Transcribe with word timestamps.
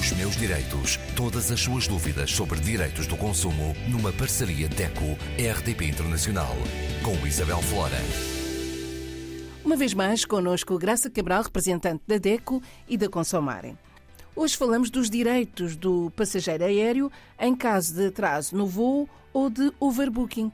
Os 0.00 0.12
meus 0.12 0.34
direitos. 0.34 0.98
Todas 1.14 1.52
as 1.52 1.60
suas 1.60 1.86
dúvidas 1.86 2.30
sobre 2.30 2.58
direitos 2.58 3.06
do 3.06 3.18
consumo 3.18 3.76
numa 3.86 4.10
parceria 4.10 4.66
DECO-RDP 4.66 5.84
Internacional. 5.84 6.56
Com 7.04 7.26
Isabel 7.26 7.60
Flora. 7.60 7.98
Uma 9.62 9.76
vez 9.76 9.92
mais, 9.92 10.24
connosco 10.24 10.78
Graça 10.78 11.10
Cabral, 11.10 11.42
representante 11.42 12.02
da 12.06 12.16
DECO 12.16 12.62
e 12.88 12.96
da 12.96 13.10
Consomarem. 13.10 13.78
Hoje 14.34 14.56
falamos 14.56 14.88
dos 14.88 15.10
direitos 15.10 15.76
do 15.76 16.10
passageiro 16.16 16.64
aéreo 16.64 17.12
em 17.38 17.54
caso 17.54 17.94
de 17.94 18.06
atraso 18.06 18.56
no 18.56 18.66
voo 18.66 19.06
ou 19.34 19.50
de 19.50 19.70
overbooking. 19.78 20.50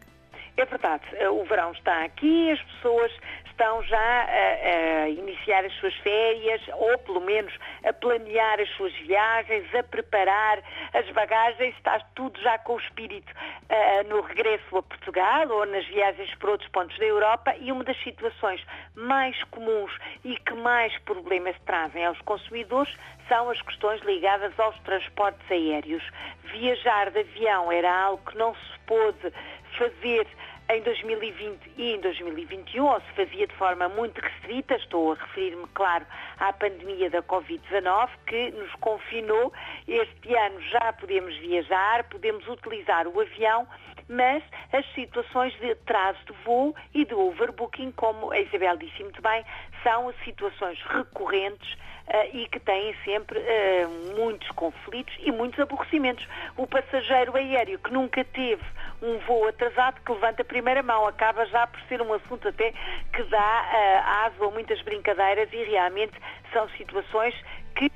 É 0.56 0.64
verdade, 0.64 1.04
o 1.30 1.44
verão 1.44 1.72
está 1.72 2.04
aqui, 2.04 2.50
as 2.50 2.62
pessoas 2.62 3.12
estão 3.56 3.82
já 3.84 3.98
a, 3.98 5.04
a, 5.04 5.08
iniciar 5.08 5.64
as 5.64 5.72
suas 5.74 5.94
férias 5.96 6.60
ou 6.74 6.98
pelo 6.98 7.20
menos 7.20 7.52
a 7.84 7.92
planear 7.92 8.60
as 8.60 8.68
suas 8.70 8.92
viagens, 8.98 9.74
a 9.74 9.82
preparar 9.82 10.62
as 10.92 11.10
bagagens, 11.10 11.74
está 11.74 11.98
tudo 12.14 12.38
já 12.40 12.58
com 12.58 12.74
o 12.74 12.78
espírito 12.78 13.32
uh, 13.32 14.08
no 14.08 14.20
regresso 14.20 14.76
a 14.76 14.82
Portugal 14.82 15.48
ou 15.48 15.64
nas 15.66 15.86
viagens 15.86 16.34
para 16.34 16.50
outros 16.50 16.70
pontos 16.70 16.96
da 16.98 17.04
Europa 17.04 17.54
e 17.58 17.72
uma 17.72 17.82
das 17.82 18.02
situações 18.02 18.62
mais 18.94 19.42
comuns 19.44 19.92
e 20.22 20.36
que 20.36 20.54
mais 20.54 20.96
problemas 21.00 21.56
trazem 21.64 22.04
aos 22.04 22.20
consumidores 22.22 22.94
são 23.28 23.50
as 23.50 23.60
questões 23.62 24.00
ligadas 24.02 24.58
aos 24.60 24.78
transportes 24.80 25.50
aéreos. 25.50 26.02
Viajar 26.44 27.10
de 27.10 27.20
avião 27.20 27.72
era 27.72 27.92
algo 27.92 28.22
que 28.30 28.38
não 28.38 28.54
se 28.54 28.78
pôde 28.86 29.32
fazer 29.76 30.26
em 30.68 30.82
2020 30.82 31.72
e 31.76 31.92
em 31.92 32.00
2021, 32.00 32.84
ou 32.84 33.00
se 33.00 33.12
fazia 33.12 33.46
de 33.46 33.54
forma 33.54 33.88
muito 33.88 34.20
restrita, 34.20 34.74
estou 34.74 35.12
a 35.12 35.14
referir-me, 35.14 35.66
claro, 35.74 36.04
à 36.38 36.52
pandemia 36.52 37.08
da 37.08 37.22
Covid-19, 37.22 38.08
que 38.26 38.50
nos 38.50 38.72
confinou. 38.76 39.52
Este 39.86 40.34
ano 40.34 40.60
já 40.62 40.92
podemos 40.94 41.36
viajar, 41.36 42.04
podemos 42.04 42.46
utilizar 42.48 43.06
o 43.06 43.20
avião, 43.20 43.66
mas 44.08 44.42
as 44.72 44.86
situações 44.94 45.52
de 45.60 45.72
atraso 45.72 46.18
de 46.26 46.32
voo 46.44 46.74
e 46.94 47.04
de 47.04 47.14
overbooking, 47.14 47.90
como 47.92 48.30
a 48.32 48.40
Isabel 48.40 48.76
disse 48.76 49.02
muito 49.02 49.20
bem, 49.20 49.44
são 49.82 50.12
situações 50.24 50.78
recorrentes 50.82 51.72
uh, 51.74 52.36
e 52.36 52.48
que 52.48 52.60
têm 52.60 52.94
sempre 53.04 53.38
uh, 53.38 54.16
muitos 54.16 54.48
conflitos 54.50 55.14
e 55.20 55.30
muitos 55.32 55.58
aborrecimentos. 55.58 56.26
O 56.56 56.66
passageiro 56.66 57.36
aéreo 57.36 57.78
que 57.78 57.92
nunca 57.92 58.24
teve 58.24 58.62
um 59.02 59.18
voo 59.18 59.48
atrasado, 59.48 60.00
que 60.00 60.12
levanta 60.12 60.42
a 60.42 60.44
primeira 60.44 60.82
mão, 60.82 61.06
acaba 61.06 61.44
já 61.46 61.66
por 61.66 61.80
ser 61.82 62.00
um 62.00 62.12
assunto 62.12 62.48
até 62.48 62.72
que 63.12 63.22
dá 63.24 63.38
uh, 63.38 64.26
aso 64.26 64.44
a 64.44 64.50
muitas 64.50 64.80
brincadeiras 64.82 65.48
e 65.52 65.64
realmente 65.64 66.14
são 66.52 66.68
situações 66.70 67.34
que 67.76 67.90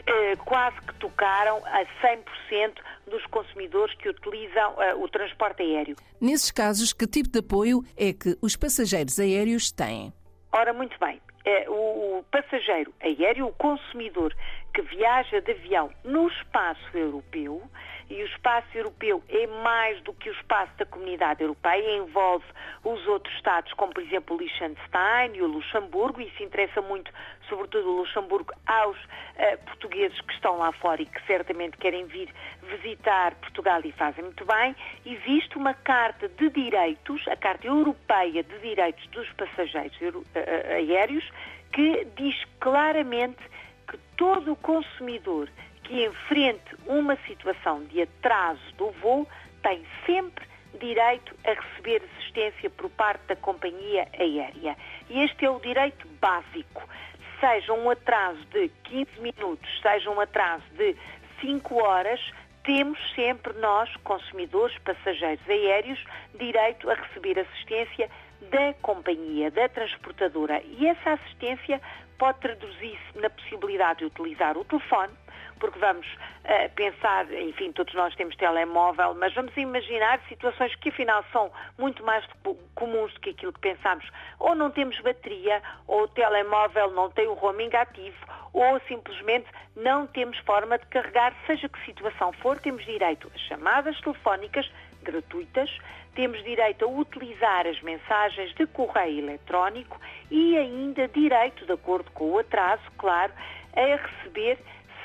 quase 0.44 0.80
que 0.82 0.94
tocaram 0.94 1.56
a 1.66 1.84
100% 2.02 2.74
dos 3.06 3.24
consumidores 3.26 3.94
que 3.96 4.08
utilizam 4.08 4.74
o 4.98 5.08
transporte 5.08 5.62
aéreo. 5.62 5.96
Nesses 6.20 6.50
casos, 6.50 6.92
que 6.92 7.06
tipo 7.06 7.28
de 7.28 7.40
apoio 7.40 7.82
é 7.96 8.12
que 8.12 8.36
os 8.40 8.56
passageiros 8.56 9.18
aéreos 9.18 9.72
têm? 9.72 10.12
Ora, 10.52 10.72
muito 10.72 10.96
bem. 11.00 11.20
É, 11.44 11.68
o 11.70 12.22
passageiro 12.30 12.92
aéreo, 13.00 13.46
o 13.46 13.52
consumidor 13.52 14.34
que 14.74 14.82
viaja 14.82 15.40
de 15.40 15.52
avião 15.52 15.90
no 16.04 16.28
espaço 16.28 16.96
europeu, 16.96 17.62
e 18.10 18.22
o 18.22 18.26
espaço 18.26 18.66
europeu 18.74 19.22
é 19.28 19.46
mais 19.46 20.02
do 20.02 20.12
que 20.12 20.28
o 20.28 20.32
espaço 20.32 20.72
da 20.76 20.84
comunidade 20.84 21.42
europeia, 21.42 21.96
envolve 21.96 22.44
os 22.84 23.06
outros 23.06 23.34
Estados, 23.36 23.72
como 23.74 23.94
por 23.94 24.02
exemplo 24.02 24.36
o 24.36 24.38
Liechtenstein 24.40 25.34
e 25.34 25.42
o 25.42 25.46
Luxemburgo, 25.46 26.20
e 26.20 26.26
isso 26.26 26.42
interessa 26.42 26.82
muito, 26.82 27.10
sobretudo 27.48 27.88
o 27.88 27.98
Luxemburgo, 27.98 28.52
aos 28.66 28.96
uh, 28.98 29.64
portugueses 29.64 30.20
que 30.22 30.32
estão 30.34 30.58
lá 30.58 30.72
fora 30.72 31.00
e 31.00 31.06
que 31.06 31.24
certamente 31.26 31.76
querem 31.76 32.04
vir 32.06 32.28
visitar 32.62 33.34
Portugal 33.36 33.80
e 33.84 33.92
fazem 33.92 34.24
muito 34.24 34.44
bem. 34.44 34.74
Existe 35.06 35.56
uma 35.56 35.72
Carta 35.72 36.28
de 36.28 36.50
Direitos, 36.50 37.26
a 37.28 37.36
Carta 37.36 37.66
Europeia 37.66 38.42
de 38.42 38.58
Direitos 38.58 39.06
dos 39.08 39.30
Passageiros 39.32 39.94
Aéreos, 40.74 41.24
que 41.72 42.06
diz 42.16 42.36
claramente 42.58 43.38
que 43.88 43.96
todo 44.16 44.52
o 44.52 44.56
consumidor 44.56 45.48
que 45.90 46.04
enfrente 46.04 46.76
uma 46.86 47.16
situação 47.26 47.82
de 47.86 48.02
atraso 48.02 48.62
do 48.76 48.92
voo 48.92 49.26
tem 49.60 49.84
sempre 50.06 50.46
direito 50.78 51.34
a 51.44 51.50
receber 51.50 52.00
assistência 52.14 52.70
por 52.70 52.88
parte 52.90 53.26
da 53.26 53.34
companhia 53.34 54.06
aérea. 54.16 54.76
E 55.08 55.20
este 55.24 55.44
é 55.44 55.50
o 55.50 55.58
direito 55.58 56.06
básico. 56.20 56.88
Seja 57.40 57.72
um 57.72 57.90
atraso 57.90 58.38
de 58.52 58.68
15 58.84 59.20
minutos, 59.20 59.68
seja 59.82 60.08
um 60.08 60.20
atraso 60.20 60.62
de 60.76 60.94
5 61.40 61.82
horas, 61.82 62.20
temos 62.62 62.98
sempre 63.16 63.52
nós, 63.54 63.92
consumidores, 64.04 64.78
passageiros 64.78 65.42
aéreos, 65.48 66.04
direito 66.38 66.88
a 66.88 66.94
receber 66.94 67.36
assistência 67.36 68.08
da 68.42 68.74
companhia, 68.74 69.50
da 69.50 69.68
transportadora. 69.68 70.62
E 70.64 70.86
essa 70.86 71.14
assistência 71.14 71.80
pode 72.16 72.38
traduzir-se 72.38 73.18
na 73.18 73.28
possibilidade 73.28 74.00
de 74.00 74.04
utilizar 74.04 74.56
o 74.56 74.64
telefone, 74.64 75.12
porque 75.60 75.78
vamos 75.78 76.06
uh, 76.06 76.74
pensar, 76.74 77.30
enfim, 77.32 77.70
todos 77.72 77.94
nós 77.94 78.14
temos 78.16 78.34
telemóvel, 78.36 79.14
mas 79.14 79.32
vamos 79.34 79.56
imaginar 79.56 80.20
situações 80.28 80.74
que 80.76 80.88
afinal 80.88 81.24
são 81.30 81.52
muito 81.78 82.02
mais 82.04 82.24
comuns 82.74 83.12
do 83.14 83.20
que 83.20 83.30
aquilo 83.30 83.52
que 83.52 83.60
pensamos. 83.60 84.04
Ou 84.38 84.54
não 84.54 84.70
temos 84.70 84.98
bateria, 85.00 85.62
ou 85.86 86.04
o 86.04 86.08
telemóvel 86.08 86.90
não 86.92 87.10
tem 87.10 87.28
o 87.28 87.34
roaming 87.34 87.70
ativo, 87.76 88.16
ou 88.52 88.80
simplesmente 88.88 89.46
não 89.76 90.06
temos 90.06 90.36
forma 90.38 90.78
de 90.78 90.86
carregar, 90.86 91.32
seja 91.46 91.68
que 91.68 91.84
situação 91.84 92.32
for, 92.32 92.58
temos 92.58 92.84
direito 92.84 93.30
a 93.32 93.38
chamadas 93.38 94.00
telefónicas 94.00 94.68
gratuitas, 95.02 95.70
temos 96.14 96.42
direito 96.42 96.84
a 96.84 96.88
utilizar 96.88 97.66
as 97.66 97.80
mensagens 97.82 98.54
de 98.54 98.66
correio 98.66 99.20
eletrónico 99.20 99.98
e 100.30 100.56
ainda 100.56 101.06
direito, 101.08 101.64
de 101.64 101.72
acordo 101.72 102.10
com 102.10 102.32
o 102.32 102.38
atraso, 102.38 102.82
claro, 102.98 103.32
a 103.74 103.96
receber 103.96 104.58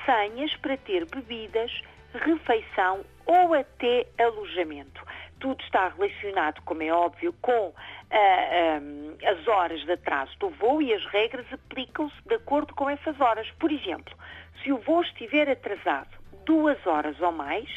senhas 0.06 0.56
para 0.58 0.78
ter 0.78 1.06
bebidas, 1.06 1.72
refeição 2.14 3.04
ou 3.26 3.54
até 3.54 4.06
alojamento. 4.20 5.04
Tudo 5.40 5.62
está 5.64 5.90
relacionado, 5.90 6.62
como 6.64 6.82
é 6.84 6.92
óbvio, 6.92 7.34
com 7.42 7.74
um, 7.74 9.18
as 9.28 9.48
horas 9.48 9.84
de 9.84 9.92
atraso 9.92 10.32
do 10.40 10.50
voo 10.50 10.82
e 10.82 10.94
as 10.94 11.06
regras 11.08 11.46
aplicam-se 11.52 12.16
de 12.26 12.36
acordo 12.36 12.74
com 12.74 12.90
essas 12.90 13.20
horas. 13.20 13.50
Por 13.60 13.72
exemplo, 13.72 14.16
se 14.64 14.72
o 14.72 14.78
voo 14.78 15.02
estiver 15.02 15.50
atrasado 15.50 16.10
duas 16.46 16.78
horas 16.86 17.20
ou 17.20 17.32
mais, 17.32 17.70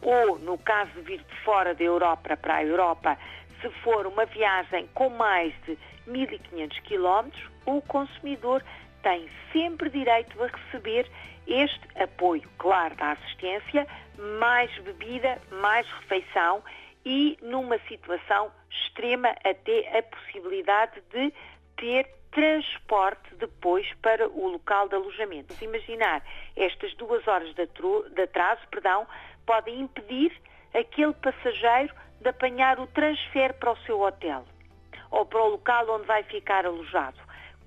ou 0.00 0.38
no 0.38 0.56
caso 0.58 0.90
de 0.92 1.00
vir 1.02 1.18
de 1.18 1.36
fora 1.44 1.74
da 1.74 1.84
Europa 1.84 2.36
para 2.36 2.56
a 2.56 2.64
Europa, 2.64 3.18
se 3.60 3.68
for 3.82 4.06
uma 4.06 4.24
viagem 4.26 4.88
com 4.94 5.10
mais 5.10 5.54
de 5.66 5.78
1.500 6.08 6.80
km, 6.82 7.30
o 7.66 7.80
consumidor 7.82 8.62
tem 9.02 9.28
sempre 9.52 9.90
direito 9.90 10.42
a 10.42 10.46
receber 10.46 11.06
este 11.46 11.80
apoio, 12.02 12.48
claro, 12.58 12.94
da 12.96 13.12
assistência, 13.12 13.86
mais 14.38 14.70
bebida, 14.78 15.40
mais 15.50 15.86
refeição 16.00 16.62
e 17.04 17.38
numa 17.42 17.78
situação 17.88 18.50
extrema 18.70 19.28
até 19.44 19.98
a 19.98 20.02
possibilidade 20.02 21.02
de 21.12 21.32
ter 21.76 22.08
transporte 22.30 23.34
depois 23.36 23.86
para 24.02 24.28
o 24.28 24.48
local 24.48 24.88
de 24.88 24.96
alojamento. 24.96 25.54
Vamos 25.54 25.62
imaginar, 25.62 26.22
estas 26.56 26.92
duas 26.94 27.26
horas 27.28 27.54
de 27.54 28.22
atraso, 28.22 28.60
perdão, 28.70 29.06
podem 29.46 29.82
impedir 29.82 30.32
aquele 30.74 31.12
passageiro 31.14 31.94
de 32.20 32.28
apanhar 32.28 32.80
o 32.80 32.86
transfer 32.88 33.54
para 33.54 33.72
o 33.72 33.76
seu 33.78 34.00
hotel 34.00 34.44
ou 35.10 35.24
para 35.24 35.42
o 35.42 35.48
local 35.50 35.88
onde 35.90 36.06
vai 36.06 36.24
ficar 36.24 36.66
alojado. 36.66 37.18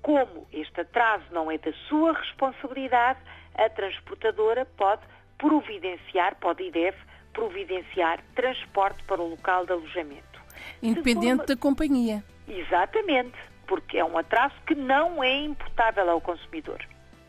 Como 0.02 0.46
este 0.52 0.80
atraso 0.80 1.24
não 1.30 1.50
é 1.50 1.56
da 1.56 1.72
sua 1.88 2.12
responsabilidade, 2.12 3.20
a 3.58 3.68
transportadora 3.68 4.64
pode 4.64 5.02
providenciar, 5.36 6.36
pode 6.36 6.62
e 6.62 6.70
deve 6.70 6.96
providenciar 7.32 8.20
transporte 8.34 9.02
para 9.04 9.20
o 9.20 9.30
local 9.30 9.66
de 9.66 9.72
alojamento. 9.72 10.40
Independente 10.82 11.46
da 11.46 11.56
companhia. 11.56 12.24
Exatamente, 12.48 13.36
porque 13.66 13.98
é 13.98 14.04
um 14.04 14.16
atraso 14.16 14.54
que 14.66 14.74
não 14.74 15.22
é 15.22 15.42
imputável 15.42 16.08
ao 16.08 16.20
consumidor. 16.20 16.80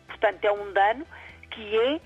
Portanto, 0.08 0.46
é 0.46 0.52
um 0.52 0.72
dano 0.72 1.06
que 1.52 1.78
é 1.78 2.00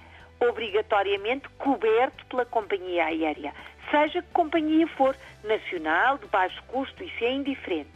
obrigatoriamente 0.47 1.47
coberto 1.57 2.25
pela 2.25 2.45
companhia 2.45 3.05
aérea, 3.05 3.53
seja 3.89 4.21
que 4.21 4.29
companhia 4.29 4.87
for, 4.87 5.15
nacional, 5.43 6.17
de 6.17 6.25
baixo 6.27 6.61
custo, 6.63 7.03
isso 7.03 7.23
é 7.23 7.31
indiferente. 7.31 7.89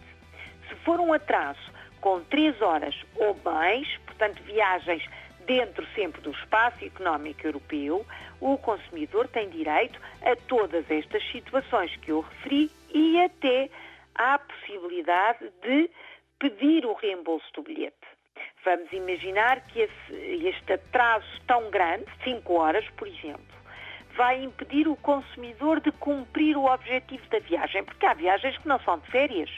Se 0.70 0.76
for 0.86 1.00
um 1.00 1.12
atraso 1.12 1.60
com 2.00 2.22
três 2.26 2.62
horas 2.62 2.96
ou 3.16 3.38
mais, 3.44 3.88
portanto 4.06 4.42
viagens 4.44 5.04
dentro 5.48 5.88
sempre 5.96 6.22
do 6.22 6.32
espaço 6.32 6.84
económico 6.86 7.48
europeu, 7.48 8.06
o 8.40 8.58
consumidor 8.58 9.28
tem 9.30 9.50
direito 9.50 10.00
a 10.22 10.36
todas 10.48 10.90
estas 10.92 11.24
situações 11.32 11.96
que 11.98 12.12
eu 12.12 12.20
referi 12.20 12.70
e 12.94 13.20
até 13.24 13.70
à 14.14 14.38
possibilidade 14.38 15.50
de 15.64 15.90
pedir 16.38 16.86
o 16.86 16.94
reembolso 16.94 17.46
do 17.54 17.64
bilhete. 17.64 17.96
vamos 18.64 18.92
imaginar 18.92 19.62
que 19.62 19.80
esse, 19.80 20.14
este 20.46 20.74
atraso 20.74 21.26
tão 21.48 21.72
grande, 21.72 22.06
5 22.24 22.54
horas, 22.54 22.86
por 22.98 23.08
exemplo, 23.08 23.58
vai 24.16 24.44
impedir 24.44 24.88
o 24.88 24.96
consumidor 24.98 25.80
de 25.80 25.92
cumprir 25.94 26.58
o 26.58 26.66
objetivo 26.66 27.26
da 27.30 27.40
viagem, 27.40 27.84
porque 27.84 28.06
há 28.06 28.14
viagens 28.14 28.58
que 28.58 28.68
não 28.68 28.80
são 28.82 29.00
de 29.00 29.08
férias. 29.08 29.50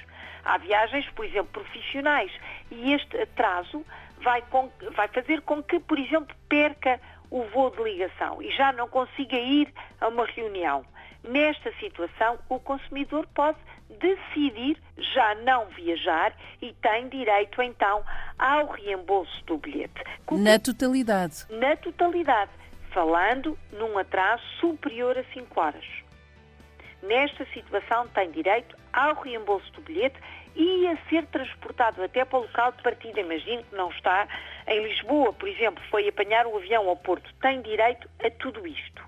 Há 0.43 0.57
viagens, 0.57 1.09
por 1.11 1.25
exemplo, 1.25 1.51
profissionais. 1.51 2.31
E 2.71 2.93
este 2.93 3.17
atraso 3.21 3.85
vai, 4.23 4.41
com, 4.43 4.69
vai 4.95 5.07
fazer 5.07 5.41
com 5.41 5.61
que, 5.63 5.79
por 5.79 5.97
exemplo, 5.97 6.35
perca 6.47 6.99
o 7.29 7.43
voo 7.43 7.69
de 7.71 7.83
ligação 7.83 8.41
e 8.41 8.51
já 8.51 8.71
não 8.71 8.87
consiga 8.87 9.37
ir 9.37 9.71
a 10.01 10.07
uma 10.07 10.25
reunião. 10.25 10.83
Nesta 11.23 11.71
situação, 11.79 12.39
o 12.47 12.59
consumidor 12.59 13.27
pode 13.33 13.57
decidir 13.99 14.77
já 14.97 15.35
não 15.35 15.65
viajar 15.67 16.33
e 16.61 16.73
tem 16.73 17.09
direito 17.09 17.61
então 17.61 18.03
ao 18.37 18.67
reembolso 18.67 19.43
do 19.45 19.57
bilhete. 19.57 20.01
Na 20.31 20.57
totalidade. 20.59 21.45
Na 21.49 21.75
totalidade, 21.75 22.51
falando 22.91 23.57
num 23.71 23.97
atraso 23.97 24.43
superior 24.59 25.17
a 25.17 25.23
5 25.33 25.59
horas. 25.59 25.85
Nesta 27.03 27.45
situação 27.53 28.07
tem 28.09 28.31
direito 28.31 28.75
ao 28.91 29.21
reembolso 29.21 29.71
do 29.73 29.81
bilhete 29.81 30.19
e 30.55 30.87
a 30.87 30.97
ser 31.09 31.25
transportado 31.27 32.03
até 32.03 32.25
para 32.25 32.39
o 32.39 32.41
local 32.43 32.71
de 32.71 32.81
partida. 32.83 33.19
Imagine 33.19 33.63
que 33.63 33.75
não 33.75 33.89
está 33.89 34.27
em 34.67 34.83
Lisboa, 34.83 35.33
por 35.33 35.47
exemplo, 35.47 35.83
foi 35.89 36.07
apanhar 36.07 36.45
o 36.45 36.57
avião 36.57 36.87
ao 36.87 36.95
Porto. 36.95 37.33
Tem 37.41 37.61
direito 37.61 38.09
a 38.23 38.29
tudo 38.31 38.65
isto. 38.67 39.01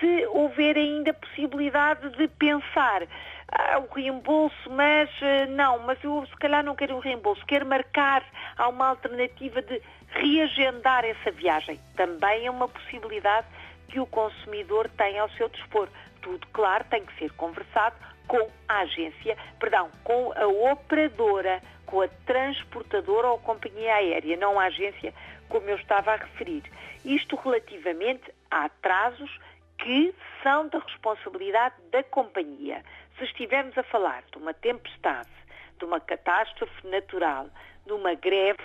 Se 0.00 0.26
houver 0.28 0.76
ainda 0.76 1.12
possibilidade 1.12 2.08
de 2.10 2.28
pensar 2.28 3.02
ah, 3.50 3.78
o 3.78 3.92
reembolso, 3.92 4.70
mas 4.70 5.10
ah, 5.22 5.46
não, 5.46 5.80
mas 5.80 6.02
eu 6.04 6.24
se 6.26 6.36
calhar 6.36 6.64
não 6.64 6.76
quero 6.76 6.96
um 6.96 7.00
reembolso, 7.00 7.44
quero 7.46 7.66
marcar, 7.66 8.24
há 8.56 8.68
uma 8.68 8.88
alternativa 8.88 9.60
de 9.62 9.82
reagendar 10.10 11.04
essa 11.04 11.30
viagem. 11.32 11.80
Também 11.96 12.46
é 12.46 12.50
uma 12.50 12.68
possibilidade 12.68 13.46
que 13.88 13.98
o 13.98 14.06
consumidor 14.06 14.88
tem 14.96 15.18
ao 15.18 15.28
seu 15.30 15.48
dispor. 15.48 15.88
Tudo, 16.22 16.46
claro, 16.52 16.84
tem 16.90 17.04
que 17.04 17.18
ser 17.18 17.32
conversado 17.32 17.96
com 18.28 18.48
a 18.68 18.80
agência, 18.80 19.36
perdão, 19.58 19.90
com 20.04 20.32
a 20.36 20.46
operadora, 20.46 21.60
com 21.86 22.02
a 22.02 22.08
transportadora 22.26 23.28
ou 23.28 23.38
companhia 23.38 23.94
aérea, 23.94 24.36
não 24.36 24.60
a 24.60 24.66
agência, 24.66 25.12
como 25.48 25.68
eu 25.68 25.76
estava 25.76 26.12
a 26.12 26.16
referir. 26.16 26.62
Isto 27.04 27.36
relativamente 27.36 28.30
a 28.50 28.66
atrasos 28.66 29.30
que 29.78 30.14
são 30.42 30.68
da 30.68 30.78
responsabilidade 30.78 31.76
da 31.90 32.02
companhia. 32.04 32.84
Se 33.16 33.24
estivermos 33.24 33.76
a 33.78 33.82
falar 33.82 34.22
de 34.30 34.38
uma 34.38 34.52
tempestade, 34.52 35.30
de 35.78 35.84
uma 35.84 36.00
catástrofe 36.00 36.86
natural, 36.86 37.48
de 37.86 37.92
uma 37.92 38.14
greve 38.14 38.62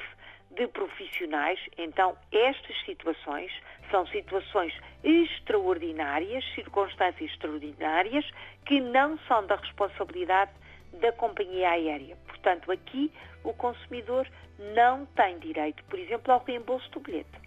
de 0.55 0.67
profissionais, 0.67 1.59
então 1.77 2.15
estas 2.31 2.75
situações 2.85 3.51
são 3.89 4.05
situações 4.07 4.73
extraordinárias, 5.03 6.43
circunstâncias 6.55 7.31
extraordinárias, 7.31 8.25
que 8.65 8.79
não 8.79 9.17
são 9.27 9.45
da 9.45 9.55
responsabilidade 9.55 10.51
da 10.99 11.11
companhia 11.11 11.69
aérea. 11.69 12.15
Portanto, 12.27 12.71
aqui 12.71 13.11
o 13.43 13.53
consumidor 13.53 14.27
não 14.75 15.05
tem 15.07 15.37
direito, 15.39 15.83
por 15.85 15.99
exemplo, 15.99 16.33
ao 16.33 16.43
reembolso 16.43 16.89
do 16.91 16.99
bilhete. 16.99 17.41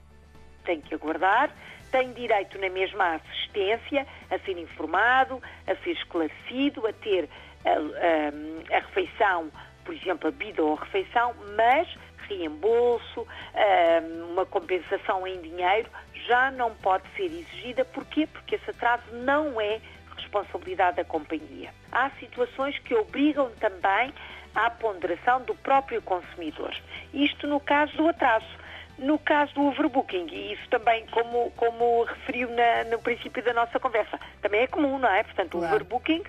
Tem 0.64 0.80
que 0.80 0.94
aguardar, 0.94 1.50
tem 1.90 2.12
direito 2.12 2.58
na 2.58 2.68
mesma 2.68 3.14
assistência, 3.14 4.06
a 4.30 4.38
ser 4.40 4.58
informado, 4.58 5.40
a 5.66 5.76
ser 5.76 5.92
esclarecido, 5.92 6.86
a 6.86 6.92
ter 6.92 7.28
a, 7.64 8.74
a, 8.74 8.76
a 8.76 8.80
refeição, 8.80 9.50
por 9.84 9.94
exemplo, 9.94 10.28
a 10.28 10.30
bebida 10.32 10.62
ou 10.62 10.74
a 10.74 10.80
refeição, 10.80 11.34
mas 11.56 11.88
reembolso, 12.28 13.26
uma 14.30 14.46
compensação 14.46 15.26
em 15.26 15.40
dinheiro, 15.40 15.88
já 16.26 16.50
não 16.50 16.74
pode 16.74 17.04
ser 17.16 17.24
exigida. 17.24 17.84
Porquê? 17.84 18.26
Porque 18.26 18.56
esse 18.56 18.70
atraso 18.70 19.04
não 19.12 19.60
é 19.60 19.80
responsabilidade 20.16 20.96
da 20.96 21.04
companhia. 21.04 21.72
Há 21.90 22.10
situações 22.18 22.78
que 22.80 22.94
obrigam 22.94 23.50
também 23.60 24.12
à 24.54 24.70
ponderação 24.70 25.42
do 25.42 25.54
próprio 25.54 26.00
consumidor. 26.02 26.74
Isto 27.12 27.46
no 27.46 27.60
caso 27.60 27.96
do 27.96 28.08
atraso. 28.08 28.66
No 28.98 29.18
caso 29.18 29.52
do 29.52 29.66
overbooking, 29.66 30.26
e 30.32 30.54
isso 30.54 30.66
também, 30.70 31.04
como, 31.08 31.50
como 31.50 32.04
referiu 32.04 32.48
na, 32.48 32.84
no 32.84 32.98
princípio 32.98 33.44
da 33.44 33.52
nossa 33.52 33.78
conversa, 33.78 34.18
também 34.40 34.62
é 34.62 34.66
comum, 34.66 34.98
não 34.98 35.10
é? 35.10 35.22
Portanto, 35.22 35.58
claro. 35.58 35.66
o 35.66 35.68
overbooking 35.68 36.22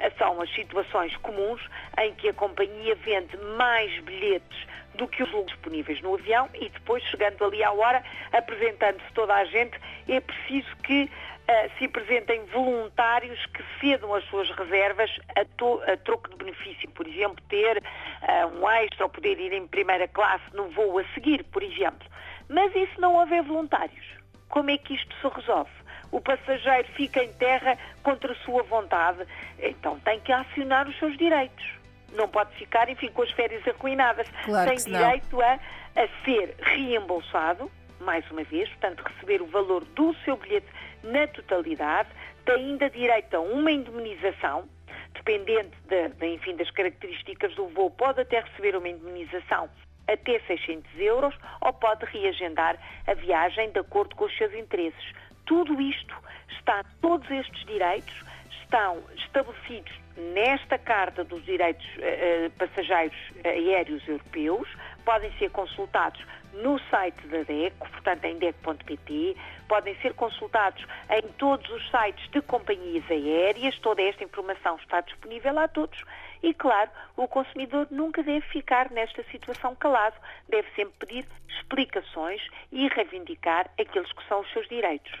eh, 0.00 0.10
são 0.16 0.40
as 0.40 0.50
situações 0.54 1.14
comuns 1.18 1.60
em 2.00 2.14
que 2.14 2.30
a 2.30 2.32
companhia 2.32 2.94
vende 2.94 3.36
mais 3.58 4.02
bilhetes 4.04 4.66
do 4.94 5.08
que 5.08 5.22
os 5.22 5.46
disponíveis 5.46 6.00
no 6.00 6.14
avião 6.14 6.48
e 6.54 6.68
depois, 6.68 7.02
chegando 7.04 7.44
ali 7.44 7.62
à 7.62 7.72
hora, 7.72 8.02
apresentando-se 8.32 9.12
toda 9.12 9.34
a 9.34 9.44
gente, 9.44 9.78
é 10.08 10.20
preciso 10.20 10.76
que 10.82 11.04
uh, 11.04 11.78
se 11.78 11.84
apresentem 11.84 12.44
voluntários 12.46 13.44
que 13.46 13.62
cedam 13.80 14.14
as 14.14 14.24
suas 14.24 14.50
reservas 14.50 15.10
a, 15.36 15.44
to, 15.56 15.82
a 15.86 15.96
troco 15.96 16.30
de 16.30 16.36
benefício. 16.36 16.88
Por 16.90 17.06
exemplo, 17.06 17.42
ter 17.48 17.78
uh, 17.78 18.58
um 18.58 18.68
extra 18.68 19.04
ou 19.04 19.10
poder 19.10 19.38
ir 19.38 19.52
em 19.52 19.66
primeira 19.66 20.08
classe 20.08 20.44
no 20.52 20.68
voo 20.70 20.98
a 20.98 21.04
seguir, 21.14 21.44
por 21.44 21.62
exemplo. 21.62 22.08
Mas 22.48 22.74
e 22.74 22.86
se 22.86 23.00
não 23.00 23.14
houver 23.14 23.42
voluntários? 23.42 24.04
Como 24.48 24.70
é 24.70 24.78
que 24.78 24.94
isto 24.94 25.14
se 25.20 25.28
resolve? 25.34 25.70
O 26.12 26.20
passageiro 26.20 26.86
fica 26.92 27.24
em 27.24 27.32
terra 27.32 27.76
contra 28.02 28.32
a 28.32 28.36
sua 28.36 28.62
vontade, 28.62 29.26
então 29.58 29.98
tem 30.00 30.20
que 30.20 30.30
acionar 30.30 30.88
os 30.88 30.96
seus 30.98 31.16
direitos 31.18 31.83
não 32.14 32.28
pode 32.28 32.54
ficar, 32.56 32.88
enfim, 32.88 33.08
com 33.08 33.22
as 33.22 33.30
férias 33.32 33.66
arruinadas. 33.66 34.26
Claro 34.44 34.70
Tem 34.70 34.78
direito 34.78 35.40
a, 35.40 35.58
a 35.96 36.24
ser 36.24 36.54
reembolsado, 36.60 37.70
mais 38.00 38.28
uma 38.30 38.44
vez, 38.44 38.68
portanto, 38.70 39.02
receber 39.02 39.42
o 39.42 39.46
valor 39.46 39.84
do 39.84 40.14
seu 40.24 40.36
bilhete 40.36 40.66
na 41.02 41.26
totalidade, 41.28 42.08
tem 42.44 42.54
ainda 42.56 42.90
direito 42.90 43.34
a 43.34 43.40
uma 43.40 43.70
indemnização, 43.70 44.68
dependente 45.14 45.76
de, 45.88 46.08
de, 46.08 46.26
enfim, 46.26 46.56
das 46.56 46.70
características 46.70 47.54
do 47.54 47.68
voo, 47.68 47.90
pode 47.90 48.20
até 48.20 48.40
receber 48.40 48.76
uma 48.76 48.88
indemnização 48.88 49.68
até 50.06 50.38
600 50.40 50.90
euros 50.98 51.34
ou 51.62 51.72
pode 51.72 52.04
reagendar 52.06 52.76
a 53.06 53.14
viagem 53.14 53.70
de 53.70 53.78
acordo 53.78 54.14
com 54.16 54.26
os 54.26 54.36
seus 54.36 54.52
interesses. 54.54 55.12
Tudo 55.46 55.80
isto 55.80 56.14
está, 56.50 56.84
todos 57.00 57.30
estes 57.30 57.64
direitos 57.64 58.14
estão 58.62 59.02
estabelecidos 59.16 60.03
nesta 60.16 60.78
Carta 60.78 61.24
dos 61.24 61.44
Direitos 61.44 61.86
uh, 61.96 62.50
Passageiros 62.58 63.16
Aéreos 63.44 64.06
Europeus, 64.06 64.68
podem 65.04 65.32
ser 65.38 65.50
consultados 65.50 66.24
no 66.54 66.78
site 66.88 67.26
da 67.26 67.42
DECO, 67.42 67.88
portanto 67.90 68.24
em 68.24 68.38
DECO.pt, 68.38 69.36
podem 69.68 69.94
ser 69.96 70.14
consultados 70.14 70.84
em 71.10 71.22
todos 71.32 71.68
os 71.70 71.90
sites 71.90 72.30
de 72.30 72.40
companhias 72.42 73.04
aéreas, 73.10 73.78
toda 73.78 74.02
esta 74.02 74.22
informação 74.22 74.76
está 74.76 75.00
disponível 75.00 75.58
a 75.58 75.66
todos 75.66 76.00
e, 76.42 76.52
claro, 76.54 76.90
o 77.16 77.26
consumidor 77.26 77.88
nunca 77.90 78.22
deve 78.22 78.46
ficar 78.48 78.90
nesta 78.90 79.24
situação 79.24 79.74
calado, 79.74 80.16
deve 80.48 80.68
sempre 80.76 80.94
pedir 81.00 81.26
explicações 81.48 82.40
e 82.70 82.86
reivindicar 82.88 83.68
aqueles 83.80 84.12
que 84.12 84.28
são 84.28 84.40
os 84.40 84.52
seus 84.52 84.68
direitos. 84.68 85.12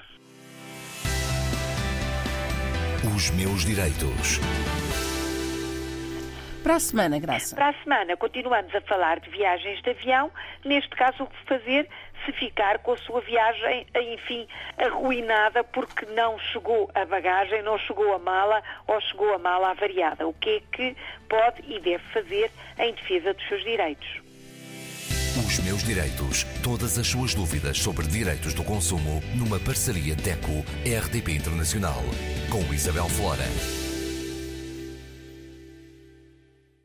Os 3.16 3.30
meus 3.30 3.64
direitos. 3.64 4.40
Para 6.64 6.76
a 6.76 6.80
semana, 6.80 7.18
Graça. 7.18 7.54
Para 7.54 7.68
a 7.68 7.82
semana, 7.82 8.16
continuamos 8.16 8.74
a 8.74 8.80
falar 8.80 9.20
de 9.20 9.28
viagens 9.28 9.82
de 9.82 9.90
avião. 9.90 10.30
Neste 10.64 10.88
caso, 10.96 11.24
o 11.24 11.26
que 11.26 11.36
fazer 11.46 11.86
se 12.24 12.32
ficar 12.32 12.78
com 12.78 12.92
a 12.92 12.96
sua 12.96 13.20
viagem, 13.20 13.86
enfim, 13.94 14.48
arruinada 14.78 15.62
porque 15.62 16.06
não 16.06 16.38
chegou 16.38 16.90
a 16.94 17.04
bagagem, 17.04 17.62
não 17.62 17.76
chegou 17.80 18.14
a 18.14 18.18
mala 18.18 18.62
ou 18.86 18.98
chegou 19.02 19.34
a 19.34 19.38
mala 19.38 19.72
avariada. 19.72 20.26
O 20.26 20.32
que 20.32 20.56
é 20.56 20.60
que 20.74 20.96
pode 21.28 21.60
e 21.70 21.78
deve 21.80 22.02
fazer 22.14 22.50
em 22.78 22.94
defesa 22.94 23.34
dos 23.34 23.46
seus 23.46 23.62
direitos? 23.62 24.08
Os 25.46 25.58
meus 25.58 25.84
direitos. 25.84 26.44
Todas 26.62 26.98
as 26.98 27.06
suas 27.06 27.34
dúvidas 27.34 27.76
sobre 27.76 28.06
direitos 28.06 28.54
do 28.54 28.64
consumo 28.64 29.22
numa 29.36 29.60
parceria 29.60 30.14
DECO-RDP 30.16 31.30
Internacional 31.30 32.00
com 32.50 32.72
Isabel 32.72 33.10
Flora. 33.10 33.83